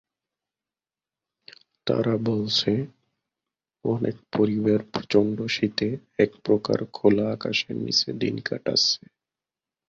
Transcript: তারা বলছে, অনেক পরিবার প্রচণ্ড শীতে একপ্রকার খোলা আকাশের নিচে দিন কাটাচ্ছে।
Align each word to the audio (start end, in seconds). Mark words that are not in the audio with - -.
তারা 1.87 2.13
বলছে, 2.25 2.71
অনেক 3.85 4.15
পরিবার 4.37 4.79
প্রচণ্ড 4.93 5.37
শীতে 5.47 5.87
একপ্রকার 6.19 6.79
খোলা 6.93 7.25
আকাশের 7.31 7.75
নিচে 7.75 8.09
দিন 8.13 8.35
কাটাচ্ছে। 8.41 9.01